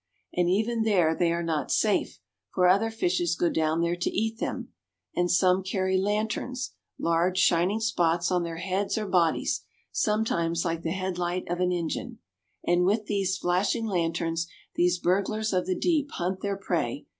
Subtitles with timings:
[0.33, 2.19] And even there they are not safe,
[2.55, 4.69] for other fishes go down there to eat them.
[5.15, 9.61] And some carry lanterns, large, shining spots on their heads or bodies,
[9.91, 12.17] sometimes like the head light of an engine.
[12.65, 17.05] And with these flashing lanterns, these burglars of the deep hunt their prey.